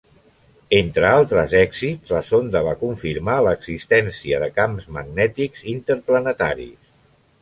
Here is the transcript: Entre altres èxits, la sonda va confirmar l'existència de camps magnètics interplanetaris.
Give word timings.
Entre 0.77 1.09
altres 1.17 1.51
èxits, 1.59 2.13
la 2.15 2.23
sonda 2.29 2.63
va 2.69 2.73
confirmar 2.81 3.37
l'existència 3.49 4.41
de 4.45 4.49
camps 4.59 4.89
magnètics 4.97 5.67
interplanetaris. 5.75 6.79